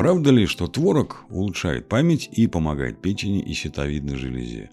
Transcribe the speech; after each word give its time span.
Правда 0.00 0.30
ли, 0.30 0.46
что 0.46 0.66
творог 0.66 1.26
улучшает 1.28 1.90
память 1.90 2.26
и 2.32 2.46
помогает 2.46 3.02
печени 3.02 3.42
и 3.42 3.52
щитовидной 3.52 4.16
железе? 4.16 4.70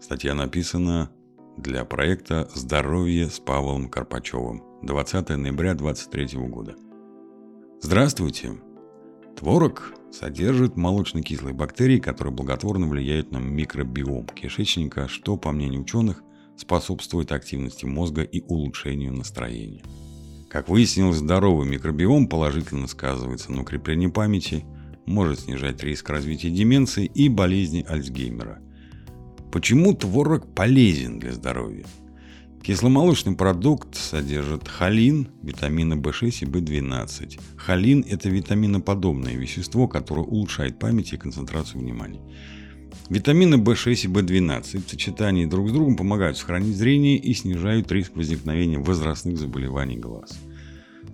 Статья 0.00 0.32
написана 0.32 1.10
для 1.56 1.84
проекта 1.84 2.48
«Здоровье 2.54 3.30
с 3.30 3.40
Павлом 3.40 3.88
Карпачевым» 3.88 4.62
20 4.82 5.30
ноября 5.30 5.74
2023 5.74 6.46
года. 6.46 6.76
Здравствуйте! 7.80 8.52
Творог 9.36 9.92
содержит 10.12 10.76
молочно-кислые 10.76 11.52
бактерии, 11.52 11.98
которые 11.98 12.32
благотворно 12.32 12.86
влияют 12.86 13.32
на 13.32 13.38
микробиом 13.38 14.28
кишечника, 14.28 15.08
что, 15.08 15.36
по 15.36 15.50
мнению 15.50 15.80
ученых, 15.80 16.22
способствует 16.56 17.32
активности 17.32 17.86
мозга 17.86 18.22
и 18.22 18.40
улучшению 18.42 19.14
настроения. 19.14 19.82
Как 20.54 20.68
выяснилось, 20.68 21.16
здоровый 21.16 21.66
микробиом 21.66 22.28
положительно 22.28 22.86
сказывается 22.86 23.50
на 23.50 23.62
укреплении 23.62 24.06
памяти, 24.06 24.64
может 25.04 25.40
снижать 25.40 25.82
риск 25.82 26.08
развития 26.08 26.50
деменции 26.50 27.06
и 27.06 27.28
болезни 27.28 27.84
Альцгеймера. 27.88 28.60
Почему 29.50 29.94
творог 29.94 30.54
полезен 30.54 31.18
для 31.18 31.32
здоровья? 31.32 31.84
Кисломолочный 32.62 33.34
продукт 33.34 33.96
содержит 33.96 34.68
холин, 34.68 35.26
витамины 35.42 35.94
В6 35.94 36.42
и 36.42 36.46
В12. 36.46 37.40
Холин– 37.56 38.04
это 38.08 38.28
витаминоподобное 38.28 39.34
вещество, 39.34 39.88
которое 39.88 40.22
улучшает 40.22 40.78
память 40.78 41.12
и 41.12 41.16
концентрацию 41.16 41.80
внимания. 41.80 42.22
Витамины 43.10 43.56
В6 43.56 43.92
и 43.92 44.08
В12 44.08 44.86
в 44.86 44.90
сочетании 44.90 45.46
друг 45.46 45.68
с 45.68 45.72
другом 45.72 45.96
помогают 45.96 46.36
сохранить 46.38 46.76
зрение 46.76 47.16
и 47.16 47.34
снижают 47.34 47.90
риск 47.92 48.12
возникновения 48.14 48.78
возрастных 48.78 49.38
заболеваний 49.38 49.96
глаз. 49.96 50.38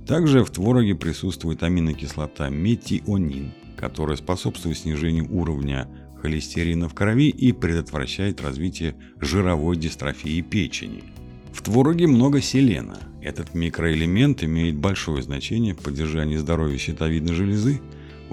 Также 0.06 0.44
в 0.44 0.50
твороге 0.50 0.94
присутствует 0.94 1.62
аминокислота 1.62 2.48
метионин, 2.48 3.52
которая 3.76 4.16
способствует 4.16 4.78
снижению 4.78 5.32
уровня 5.32 5.88
холестерина 6.20 6.88
в 6.88 6.94
крови 6.94 7.28
и 7.28 7.52
предотвращает 7.52 8.40
развитие 8.40 8.94
жировой 9.20 9.76
дистрофии 9.76 10.40
печени. 10.42 11.04
В 11.52 11.62
твороге 11.62 12.06
много 12.06 12.40
селена. 12.40 12.98
Этот 13.22 13.54
микроэлемент 13.54 14.44
имеет 14.44 14.76
большое 14.76 15.22
значение 15.22 15.74
в 15.74 15.78
поддержании 15.78 16.36
здоровья 16.36 16.78
щитовидной 16.78 17.34
железы, 17.34 17.80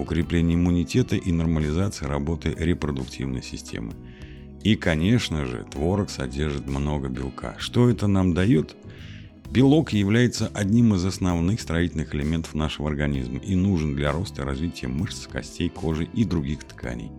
укреплении 0.02 0.56
иммунитета 0.56 1.16
и 1.16 1.32
нормализации 1.32 2.06
работы 2.06 2.54
репродуктивной 2.58 3.44
системы. 3.44 3.94
И, 4.64 4.76
конечно 4.76 5.46
же, 5.46 5.66
творог 5.70 6.10
содержит 6.10 6.68
много 6.68 7.08
белка. 7.10 7.56
Что 7.58 7.90
это 7.90 8.08
нам 8.08 8.34
дает? 8.34 8.76
Белок 9.52 9.94
является 9.94 10.48
одним 10.48 10.94
из 10.96 11.06
основных 11.06 11.62
строительных 11.62 12.14
элементов 12.14 12.54
нашего 12.54 12.90
организма 12.90 13.40
и 13.40 13.56
нужен 13.56 13.96
для 13.96 14.12
роста 14.12 14.42
и 14.42 14.46
развития 14.46 14.88
мышц, 14.88 15.26
костей, 15.28 15.70
кожи 15.70 16.08
и 16.14 16.26
других 16.26 16.64
тканей. 16.66 17.12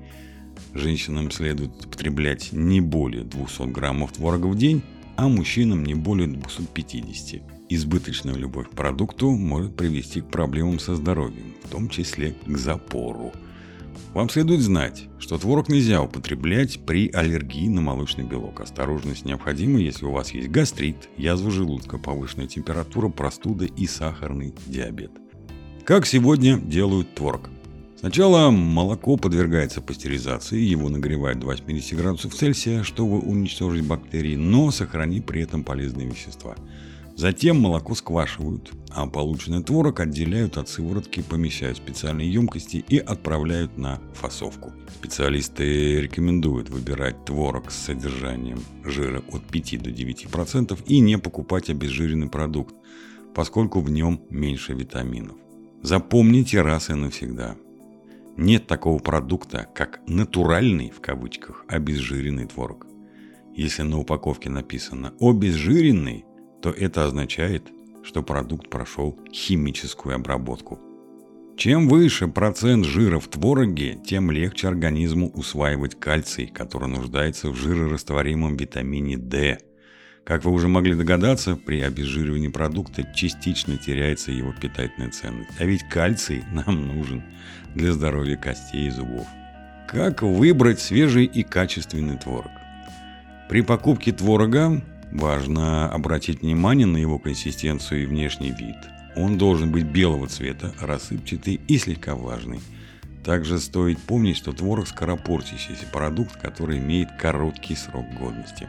Женщинам 0.75 1.31
следует 1.31 1.71
употреблять 1.87 2.53
не 2.53 2.81
более 2.81 3.25
200 3.25 3.71
граммов 3.73 4.13
творога 4.13 4.47
в 4.47 4.59
день, 4.59 4.83
а 5.17 5.29
мужчинам 5.29 5.85
не 5.85 5.95
более 5.95 6.29
250. 6.29 7.58
Избыточная 7.71 8.35
любовь 8.35 8.71
к 8.71 8.75
продукту 8.75 9.31
может 9.31 9.77
привести 9.77 10.23
к 10.23 10.31
проблемам 10.31 10.79
со 10.79 10.95
здоровьем, 10.95 11.55
в 11.63 11.69
том 11.69 11.91
числе 11.91 12.35
к 12.47 12.57
запору. 12.57 13.33
Вам 14.15 14.31
следует 14.31 14.63
знать, 14.63 15.07
что 15.19 15.37
творог 15.37 15.69
нельзя 15.69 16.01
употреблять 16.01 16.81
при 16.87 17.11
аллергии 17.11 17.69
на 17.69 17.83
молочный 17.83 18.25
белок. 18.25 18.63
Осторожность 18.63 19.27
необходима, 19.27 19.81
если 19.81 20.07
у 20.07 20.13
вас 20.13 20.31
есть 20.31 20.49
гастрит, 20.49 21.11
язва 21.19 21.51
желудка, 21.51 21.99
повышенная 21.99 22.47
температура, 22.47 23.11
простуда 23.11 23.67
и 23.67 23.87
сахарный 23.87 24.55
диабет. 24.67 25.11
Как 25.85 26.07
сегодня 26.07 26.57
делают 26.59 27.15
творог? 27.15 27.51
Сначала 27.99 28.51
молоко 28.51 29.19
подвергается 29.19 29.83
пастеризации, 29.83 30.59
его 30.59 30.89
нагревают 30.89 31.41
до 31.41 31.47
80 31.47 31.99
градусов 31.99 32.35
Цельсия, 32.35 32.83
чтобы 32.83 33.19
уничтожить 33.19 33.85
бактерии, 33.85 34.37
но 34.37 34.71
сохранить 34.71 35.27
при 35.27 35.43
этом 35.43 35.65
полезные 35.65 36.07
вещества– 36.09 36.57
Затем 37.19 37.61
молоко 37.61 37.97
сквашивают, 37.97 38.71
а 38.91 39.05
полученный 39.09 39.65
творог 39.65 39.99
отделяют 39.99 40.57
от 40.57 40.69
сыворотки, 40.69 41.21
помещают 41.21 41.77
в 41.77 41.83
специальные 41.83 42.33
емкости 42.33 42.85
и 42.89 42.99
отправляют 42.99 43.77
на 43.77 44.01
фасовку. 44.15 44.73
Специалисты 45.01 46.01
рекомендуют 46.01 46.71
выбирать 46.71 47.25
творог 47.25 47.73
с 47.73 47.77
содержанием 47.77 48.61
жира 48.85 49.21
от 49.33 49.43
5 49.43 49.83
до 49.83 49.91
9% 49.91 50.79
и 50.87 51.01
не 51.01 51.19
покупать 51.19 51.71
обезжиренный 51.71 52.29
продукт, 52.29 52.77
поскольку 53.35 53.81
в 53.81 53.91
нем 53.91 54.21
меньше 54.31 54.75
витаминов. 54.75 55.35
Запомните 55.83 56.63
раз 56.63 56.89
и 56.89 56.95
навсегда. 56.95 57.57
Нет 58.37 58.69
такого 58.69 59.01
продукта, 59.01 59.67
как 59.75 59.99
«натуральный» 60.07 60.91
в 60.91 61.01
кавычках 61.01 61.65
обезжиренный 61.67 62.47
творог. 62.47 62.87
Если 63.57 63.83
на 63.83 63.99
упаковке 63.99 64.51
написано 64.51 65.15
«обезжиренный», 65.19 66.25
то 66.69 66.75
это 66.75 67.07
означает, 67.07 67.63
что 68.03 68.23
продукт 68.23 68.69
прошел 68.69 69.19
химическую 69.33 70.15
обработку. 70.15 70.79
Чем 71.57 71.89
выше 71.89 72.29
процент 72.29 72.85
жира 72.85 73.19
в 73.19 73.29
твороге, 73.29 73.99
тем 74.07 74.31
легче 74.31 74.69
организму 74.69 75.31
усваивать 75.31 75.99
кальций, 75.99 76.47
который 76.47 76.89
нуждается 76.89 77.49
в 77.49 77.57
жирорастворимом 77.57 78.59
витамине 78.59 79.17
D. 79.17 79.59
Как 80.25 80.45
вы 80.45 80.53
уже 80.53 80.69
могли 80.69 80.95
догадаться, 80.95 81.57
при 81.57 81.81
обезжиривании 81.81 82.49
продукта 82.49 83.03
частично 83.15 83.79
теряется 83.79 84.31
его 84.31 84.53
питательная 84.53 85.11
ценность. 85.11 85.51
А 85.59 85.65
ведь 85.65 85.89
кальций 85.89 86.45
нам 86.53 86.87
нужен 86.87 87.25
для 87.75 87.95
здоровья 87.95 88.37
костей 88.37 88.89
и 88.89 88.91
зубов. 88.91 89.27
Как 89.89 90.21
выбрать 90.23 90.81
свежий 90.81 91.25
и 91.25 91.43
качественный 91.43 92.19
творог? 92.19 92.53
При 93.49 93.63
покупке 93.63 94.13
творога 94.13 94.83
Важно 95.13 95.91
обратить 95.91 96.43
внимание 96.43 96.87
на 96.87 96.99
его 96.99 97.19
консистенцию 97.19 98.03
и 98.03 98.07
внешний 98.07 98.51
вид. 98.51 98.77
Он 99.17 99.39
должен 99.39 99.73
быть 99.73 99.85
белого 99.85 100.29
цвета, 100.29 100.75
рассыпчатый 100.81 101.61
и 101.67 101.79
слегка 101.79 102.15
влажный. 102.15 102.61
Также 103.25 103.59
стоит 103.59 103.99
помнить, 103.99 104.37
что 104.37 104.53
творог 104.53 104.87
скоропортящийся 104.87 105.87
продукт, 105.93 106.37
который 106.41 106.79
имеет 106.79 107.11
короткий 107.19 107.75
срок 107.75 108.07
годности. 108.19 108.69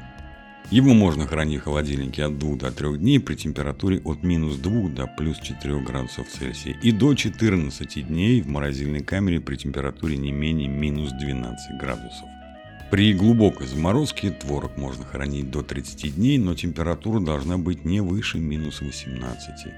Его 0.72 0.94
можно 0.94 1.26
хранить 1.26 1.62
в 1.62 1.64
холодильнике 1.64 2.26
от 2.26 2.38
2 2.38 2.56
до 2.56 2.72
3 2.72 2.98
дней 3.00 3.20
при 3.20 3.36
температуре 3.36 4.02
от 4.04 4.24
минус 4.24 4.58
2 4.58 4.90
до 4.90 5.08
плюс 5.08 5.40
4 5.40 5.80
градусов 5.82 6.28
Цельсия 6.28 6.78
и 6.84 6.92
до 6.92 7.16
14 7.16 8.08
дней 8.08 8.42
в 8.42 8.48
морозильной 8.48 9.02
камере 9.02 9.42
при 9.42 9.56
температуре 9.56 10.18
не 10.18 10.32
менее 10.32 10.68
минус 10.68 11.12
12 11.14 11.80
градусов. 11.80 12.28
При 12.92 13.14
глубокой 13.14 13.68
заморозке 13.68 14.32
творог 14.32 14.76
можно 14.76 15.06
хранить 15.06 15.52
до 15.52 15.62
30 15.62 16.16
дней, 16.16 16.40
но 16.40 16.56
температура 16.56 17.20
должна 17.20 17.60
быть 17.60 17.86
не 17.86 18.02
выше 18.02 18.40
минус 18.40 18.82
18. 18.82 19.72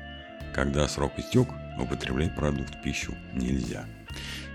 Когда 0.55 0.87
срок 0.87 1.11
истек, 1.17 1.49
употреблять 1.77 2.33
продукт 2.37 2.73
в 2.73 2.81
пищу 2.81 3.13
нельзя. 3.33 3.85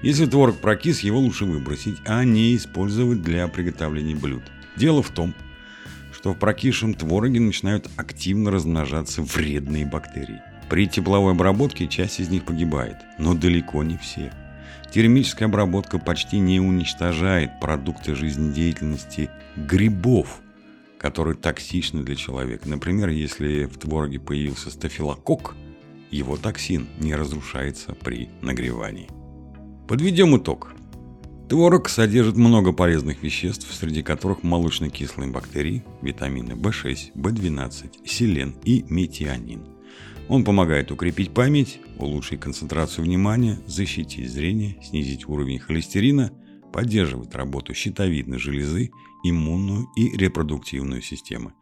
Если 0.03 0.25
творог 0.25 0.56
прокис, 0.56 1.00
его 1.00 1.19
лучше 1.19 1.45
выбросить, 1.45 1.97
а 2.06 2.25
не 2.25 2.56
использовать 2.56 3.22
для 3.22 3.47
приготовления 3.49 4.15
блюд. 4.15 4.43
Дело 4.75 5.03
в 5.03 5.11
том, 5.11 5.34
что 6.11 6.33
в 6.33 6.39
прокисшем 6.39 6.95
твороге 6.95 7.41
начинают 7.41 7.91
активно 7.97 8.50
размножаться 8.50 9.21
вредные 9.21 9.84
бактерии. 9.84 10.41
При 10.71 10.89
тепловой 10.89 11.33
обработке 11.33 11.89
часть 11.89 12.21
из 12.21 12.31
них 12.31 12.45
погибает, 12.45 12.97
но 13.19 13.34
далеко 13.34 13.83
не 13.84 13.99
все– 13.99 14.33
Термическая 14.91 15.49
обработка 15.49 15.99
почти 15.99 16.38
не 16.38 16.60
уничтожает 16.60 17.60
продукты 17.60 18.15
жизнедеятельности 18.15 19.31
грибов, 19.56 20.41
которые 20.99 21.37
токсичны 21.37 22.03
для 22.03 22.16
человека. 22.16 22.69
Например, 22.69 23.09
если 23.09 23.65
в 23.65 23.78
твороге 23.78 24.19
появился 24.19 24.71
стафилококк, 24.71 25.54
его 26.10 26.36
токсин 26.36 26.86
не 26.98 27.15
разрушается 27.15 27.92
при 27.92 28.30
нагревании. 28.41 29.10
Подведем 29.89 30.36
итог. 30.36 30.72
Творог 31.48 31.89
содержит 31.89 32.36
много 32.36 32.72
полезных 32.72 33.22
веществ, 33.22 33.72
среди 33.72 34.03
которых 34.03 34.42
молочно-кислые 34.42 35.30
бактерии, 35.30 35.84
витамины 36.03 36.53
В6, 36.53 37.12
В12, 37.15 38.07
селен 38.07 38.57
и 38.65 38.84
метионин– 38.89 39.66
он 40.28 40.45
помогает 40.45 40.91
укрепить 40.91 41.33
память, 41.33 41.81
улучшить 41.99 42.41
концентрацию 42.41 43.05
внимания, 43.05 43.59
защитить 43.67 44.31
зрение, 44.31 44.77
снизить 44.83 45.28
уровень 45.28 45.59
холестерина, 45.59 46.33
поддерживать 46.73 47.34
работу 47.34 47.75
щитовидной 47.75 48.39
железы, 48.39 48.91
иммунную 49.25 49.87
и 49.97 50.17
репродуктивную 50.17 51.01
системы. 51.01 51.53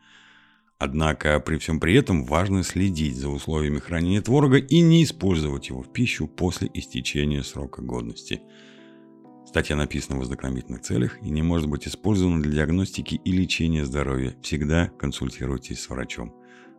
Однако 0.78 1.38
при 1.40 1.56
всем 1.58 1.78
при 1.78 1.94
этом 1.94 2.24
важно 2.24 2.62
следить 2.62 3.16
за 3.16 3.28
условиями 3.28 3.78
хранения 3.78 4.22
творога 4.22 4.56
и 4.56 4.80
не 4.80 5.04
использовать 5.04 5.68
его 5.68 5.82
в 5.82 5.92
пищу 5.92 6.26
после 6.26 6.70
истечения 6.74 7.42
срока 7.42 7.80
годности. 7.80 8.40
Статья 9.46 9.76
написана 9.76 10.18
в 10.18 10.22
ознакомительных 10.22 10.80
целях 10.80 11.22
и 11.22 11.30
не 11.30 11.42
может 11.42 11.68
быть 11.68 11.86
использована 11.86 12.42
для 12.42 12.52
диагностики 12.52 13.20
и 13.24 13.32
лечения 13.32 13.84
здоровья. 13.84 14.34
Всегда 14.42 14.88
консультируйтесь 14.98 15.80
с 15.80 15.88
врачом. 15.88 16.34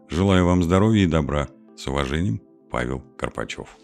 Желаю 0.10 0.46
вам 0.46 0.62
здоровья 0.62 1.04
и 1.04 1.08
добра. 1.08 1.48
С 1.76 1.88
уважением, 1.88 2.42
Павел 2.72 3.02
Карпачев. 3.18 3.78